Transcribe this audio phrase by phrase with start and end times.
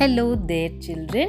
[0.00, 1.28] Hello there, children.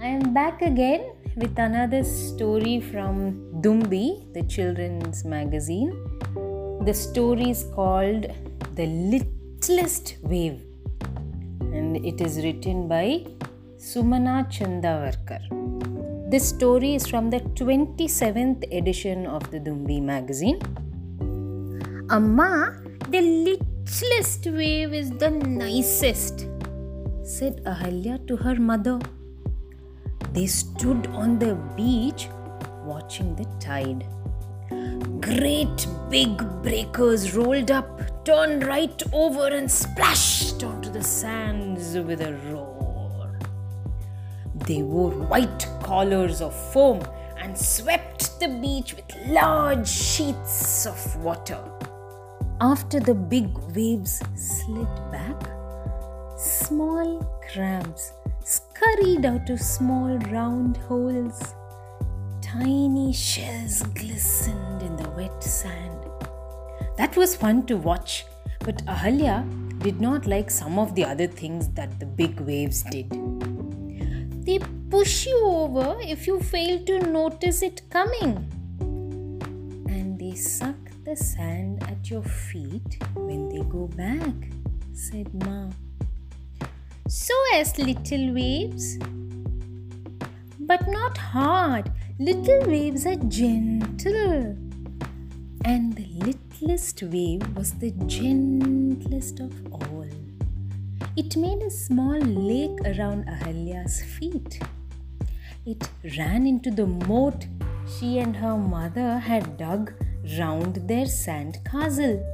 [0.00, 1.02] I am back again
[1.36, 3.16] with another story from
[3.60, 5.90] Dumbi, the children's magazine.
[6.86, 8.28] The story is called
[8.76, 10.62] The Littlest Wave
[11.60, 13.26] and it is written by
[13.76, 15.42] Sumana Chandavarkar.
[16.30, 20.60] This story is from the 27th edition of the Dumbi magazine.
[22.08, 22.80] Amma,
[23.10, 26.46] the littlest wave is the nicest
[27.32, 28.98] said Ahalya to her mother.
[30.34, 32.28] They stood on the beach
[32.84, 34.04] watching the tide.
[35.20, 42.34] Great big breakers rolled up, turned right over, and splashed onto the sands with a
[42.50, 43.38] roar.
[44.66, 47.00] They wore white collars of foam
[47.38, 51.62] and swept the beach with large sheets of water.
[52.60, 55.51] After the big waves slid back,
[56.42, 61.54] Small crabs scurried out of small round holes.
[62.40, 66.00] Tiny shells glistened in the wet sand.
[66.96, 68.26] That was fun to watch,
[68.58, 69.46] but Ahalya
[69.84, 73.08] did not like some of the other things that the big waves did.
[74.44, 74.58] They
[74.90, 78.50] push you over if you fail to notice it coming.
[79.88, 84.50] And they suck the sand at your feet when they go back,
[84.92, 85.70] said Ma
[87.12, 88.96] so as little waves.
[90.58, 94.56] But not hard, little waves are gentle.
[95.66, 100.08] And the littlest wave was the gentlest of all.
[101.14, 104.62] It made a small lake around Ahalya's feet.
[105.66, 107.44] It ran into the moat
[107.86, 109.92] she and her mother had dug
[110.38, 112.24] round their sand castle.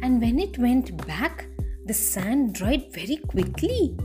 [0.00, 1.49] And when it went back,
[1.90, 3.96] the sand dried very quickly.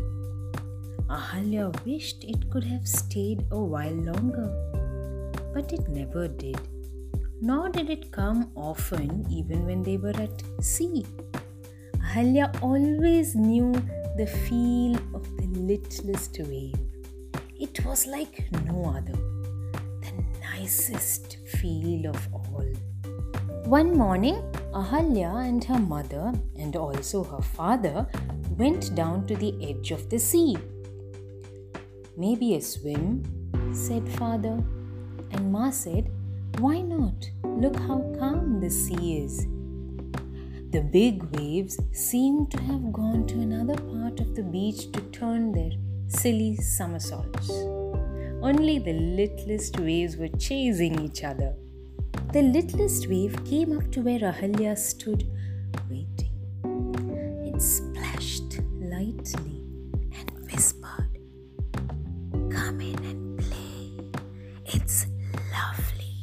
[1.08, 4.48] Ahalya wished it could have stayed a while longer,
[5.54, 6.58] but it never did.
[7.42, 11.05] Nor did it come often, even when they were at sea.
[11.99, 13.71] Ahalya always knew
[14.17, 16.73] the feel of the littlest wave.
[17.59, 19.20] It was like no other,
[20.02, 22.65] the nicest feel of all.
[23.65, 24.42] One morning,
[24.75, 28.05] Ahalya and her mother, and also her father,
[28.58, 30.58] went down to the edge of the sea.
[32.17, 33.23] Maybe a swim,
[33.73, 34.61] said father.
[35.31, 36.11] And Ma said,
[36.59, 37.30] Why not?
[37.43, 39.47] Look how calm the sea is.
[40.71, 45.53] The big waves seemed to have gone to another part of the beach to turn
[45.53, 45.71] their
[46.09, 47.49] silly somersaults.
[48.41, 51.55] Only the littlest waves were chasing each other.
[52.35, 55.23] The littlest wave came up to where Ahalya stood,
[55.89, 56.35] waiting.
[57.45, 59.63] It splashed lightly
[60.11, 61.17] and whispered,
[62.51, 64.19] Come in and play.
[64.65, 65.05] It's
[65.55, 66.13] lovely.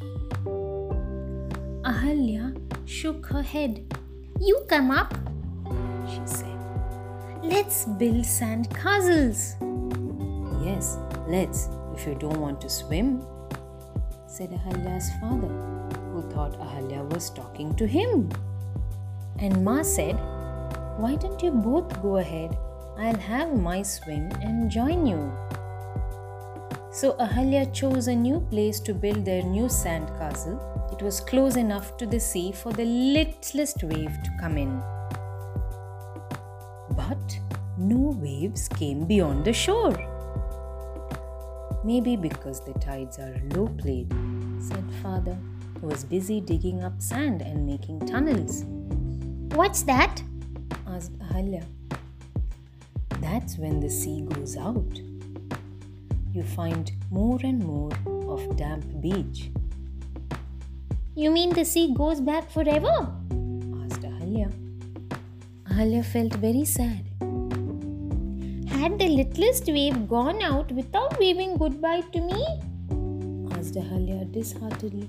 [1.83, 3.83] Ahalya shook her head.
[4.39, 5.15] You come up,
[6.07, 6.59] she said.
[7.43, 9.55] Let's build sand castles.
[10.63, 13.25] Yes, let's, if you don't want to swim,
[14.27, 15.82] said Ahalya's father
[16.53, 18.31] thought Ahalya was talking to him.
[19.39, 20.15] And Ma said,
[20.99, 22.57] Why don't you both go ahead?
[22.99, 25.33] I'll have my swim and join you.
[26.93, 30.61] So Ahalya chose a new place to build their new sand castle.
[30.93, 34.81] It was close enough to the sea for the littlest wave to come in.
[36.91, 37.41] But
[37.79, 39.97] no waves came beyond the shore.
[41.83, 44.13] Maybe because the tides are low played,
[44.61, 45.37] said father
[45.83, 48.65] was busy digging up sand and making tunnels.
[49.57, 50.23] What's that?
[50.87, 51.65] asked Ahalya.
[53.21, 55.01] That's when the sea goes out.
[56.33, 57.91] You find more and more
[58.29, 59.51] of damp beach.
[61.15, 62.95] You mean the sea goes back forever?
[63.85, 64.51] asked Ahalya.
[65.65, 67.05] Ahalya felt very sad.
[68.69, 72.43] Had the littlest wave gone out without waving goodbye to me?
[73.53, 75.09] asked Ahalya disheartedly.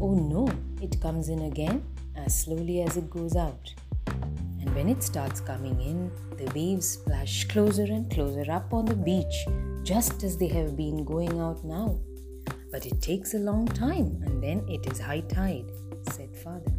[0.00, 0.48] Oh no,
[0.80, 1.82] it comes in again
[2.14, 3.74] as slowly as it goes out.
[4.06, 8.94] And when it starts coming in, the waves splash closer and closer up on the
[8.94, 9.46] beach,
[9.82, 11.98] just as they have been going out now.
[12.70, 15.72] But it takes a long time and then it is high tide,
[16.10, 16.72] said father.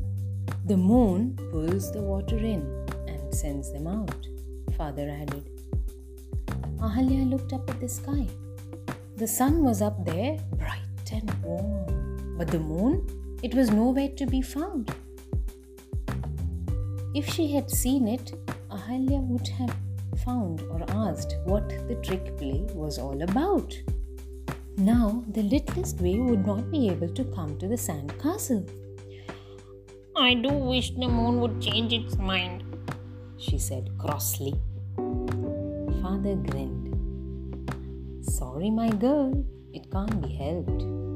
[0.65, 2.61] The moon pulls the water in
[3.07, 4.27] and sends them out,
[4.77, 5.49] father added.
[6.77, 8.25] Ahalya looked up at the sky.
[9.17, 12.08] The sun was up there, bright and warm.
[12.39, 13.05] But the moon,
[13.43, 14.95] it was nowhere to be found.
[17.13, 18.31] If she had seen it,
[18.71, 19.75] Ahalya would have
[20.23, 23.77] found or asked what the trick play was all about.
[24.77, 28.65] Now, the littlest way would not be able to come to the sand castle.
[30.15, 32.63] I do wish the moon would change its mind,
[33.37, 34.53] she said crossly.
[36.01, 36.87] Father grinned.
[38.21, 41.08] Sorry, my girl, it can't be helped.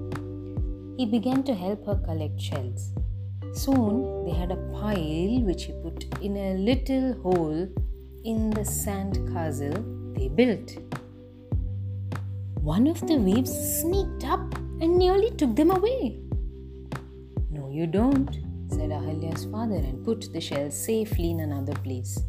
[0.97, 2.91] He began to help her collect shells.
[3.53, 7.67] Soon they had a pile which he put in a little hole
[8.23, 9.73] in the sand castle
[10.15, 10.77] they built.
[12.61, 16.19] One of the waves sneaked up and nearly took them away.
[17.49, 18.31] No, you don't,
[18.69, 22.19] said Ahalya's father and put the shells safely in another place.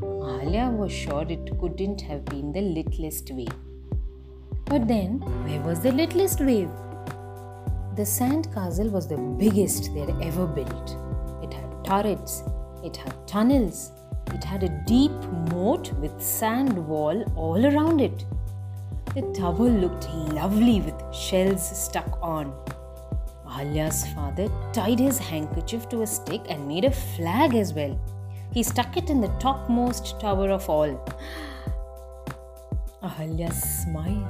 [0.00, 3.48] Ahalya was sure it couldn't have been the littlest wave.
[4.66, 6.70] But then, where was the littlest wave?
[7.98, 10.96] The sand castle was the biggest they had ever built.
[11.42, 12.44] It had turrets,
[12.84, 13.90] it had tunnels,
[14.32, 15.10] it had a deep
[15.50, 18.24] moat with sand wall all around it.
[19.16, 22.52] The tower looked lovely with shells stuck on.
[23.44, 27.98] Ahalya's father tied his handkerchief to a stick and made a flag as well.
[28.54, 31.04] He stuck it in the topmost tower of all.
[33.02, 34.28] Ahalya smiled.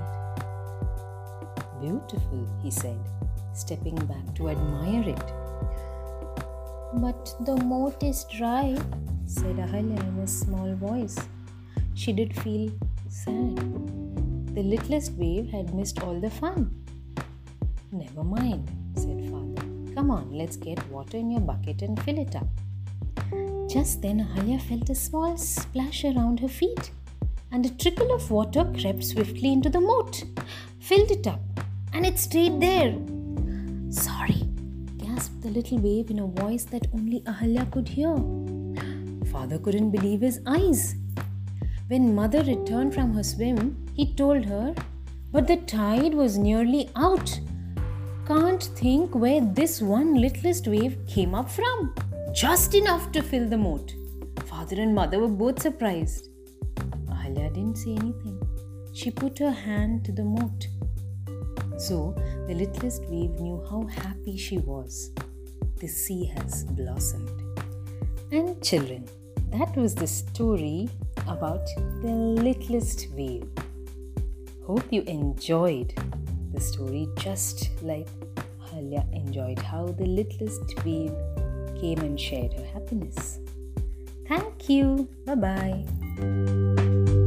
[1.82, 2.98] Beautiful, he said,
[3.58, 5.32] stepping back to admire it.
[6.94, 8.76] But the moat is dry,
[9.26, 11.18] said Ahalya in a small voice.
[11.94, 12.70] She did feel
[13.08, 13.56] sad.
[14.54, 16.70] The littlest wave had missed all the fun.
[17.92, 19.66] Never mind, said father.
[19.94, 22.48] Come on, let's get water in your bucket and fill it up.
[23.68, 26.90] Just then Ahalya felt a small splash around her feet,
[27.52, 30.24] and a trickle of water crept swiftly into the moat,
[30.80, 31.40] filled it up,
[31.92, 32.96] and it stayed there.
[33.90, 34.42] Sorry,
[34.98, 38.14] gasped the little wave in a voice that only Ahalya could hear.
[39.32, 40.94] Father couldn't believe his eyes.
[41.88, 44.74] When mother returned from her swim, he told her,
[45.32, 47.40] but the tide was nearly out.
[48.26, 51.94] Can't think where this one littlest wave came up from.
[52.34, 53.94] Just enough to fill the moat.
[54.46, 56.28] Father and mother were both surprised.
[57.06, 58.38] Ahalya didn't say anything.
[58.92, 60.68] She put her hand to the moat
[61.78, 62.14] so
[62.48, 65.12] the littlest wave knew how happy she was.
[65.76, 67.30] The sea has blossomed.
[68.32, 69.06] And children,
[69.50, 70.88] that was the story
[71.26, 71.66] about
[72.00, 73.48] the littlest wave.
[74.66, 75.92] Hope you enjoyed
[76.54, 78.08] the story just like
[78.58, 81.14] Halya enjoyed how the littlest wave
[81.78, 83.40] came and shared her happiness.
[84.26, 85.06] Thank you.
[85.26, 87.18] Bye bye.